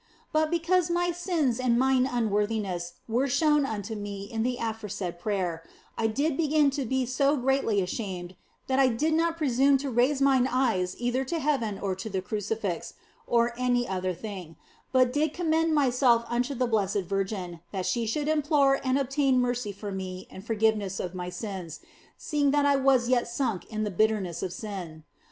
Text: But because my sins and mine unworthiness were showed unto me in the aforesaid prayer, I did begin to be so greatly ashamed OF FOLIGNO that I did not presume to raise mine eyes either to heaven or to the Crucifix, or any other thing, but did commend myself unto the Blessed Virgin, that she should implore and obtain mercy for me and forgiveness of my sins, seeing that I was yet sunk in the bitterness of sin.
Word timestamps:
But 0.33 0.49
because 0.49 0.89
my 0.89 1.11
sins 1.11 1.59
and 1.59 1.77
mine 1.77 2.09
unworthiness 2.11 2.93
were 3.07 3.27
showed 3.27 3.65
unto 3.65 3.93
me 3.93 4.23
in 4.23 4.41
the 4.41 4.57
aforesaid 4.59 5.19
prayer, 5.19 5.61
I 5.95 6.07
did 6.07 6.37
begin 6.37 6.71
to 6.71 6.85
be 6.85 7.05
so 7.05 7.37
greatly 7.37 7.81
ashamed 7.81 8.31
OF 8.31 8.37
FOLIGNO 8.37 8.65
that 8.69 8.79
I 8.79 8.87
did 8.87 9.13
not 9.13 9.37
presume 9.37 9.77
to 9.77 9.91
raise 9.91 10.19
mine 10.19 10.47
eyes 10.51 10.95
either 10.97 11.23
to 11.25 11.37
heaven 11.37 11.77
or 11.77 11.93
to 11.93 12.09
the 12.09 12.19
Crucifix, 12.19 12.95
or 13.27 13.53
any 13.59 13.87
other 13.87 14.15
thing, 14.15 14.55
but 14.91 15.13
did 15.13 15.35
commend 15.35 15.75
myself 15.75 16.25
unto 16.27 16.55
the 16.55 16.65
Blessed 16.65 17.01
Virgin, 17.01 17.59
that 17.71 17.85
she 17.85 18.07
should 18.07 18.27
implore 18.27 18.79
and 18.83 18.97
obtain 18.97 19.39
mercy 19.39 19.71
for 19.71 19.91
me 19.91 20.25
and 20.31 20.43
forgiveness 20.43 20.99
of 20.99 21.13
my 21.13 21.29
sins, 21.29 21.79
seeing 22.17 22.49
that 22.49 22.65
I 22.65 22.75
was 22.75 23.07
yet 23.07 23.27
sunk 23.27 23.71
in 23.71 23.83
the 23.83 23.91
bitterness 23.91 24.41
of 24.41 24.51
sin. 24.51 25.03